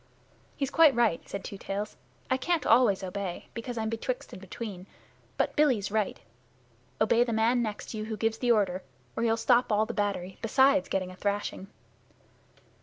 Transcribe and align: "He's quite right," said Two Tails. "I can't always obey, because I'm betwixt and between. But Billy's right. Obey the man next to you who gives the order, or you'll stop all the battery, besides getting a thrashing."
"He's 0.57 0.71
quite 0.71 0.95
right," 0.95 1.21
said 1.29 1.43
Two 1.43 1.59
Tails. 1.59 1.95
"I 2.27 2.35
can't 2.35 2.65
always 2.65 3.03
obey, 3.03 3.49
because 3.53 3.77
I'm 3.77 3.87
betwixt 3.87 4.33
and 4.33 4.41
between. 4.41 4.87
But 5.37 5.55
Billy's 5.55 5.91
right. 5.91 6.19
Obey 6.99 7.23
the 7.23 7.31
man 7.31 7.61
next 7.61 7.91
to 7.91 7.99
you 7.99 8.05
who 8.05 8.17
gives 8.17 8.39
the 8.39 8.49
order, 8.51 8.81
or 9.15 9.21
you'll 9.23 9.37
stop 9.37 9.71
all 9.71 9.85
the 9.85 9.93
battery, 9.93 10.39
besides 10.41 10.89
getting 10.89 11.11
a 11.11 11.15
thrashing." 11.15 11.67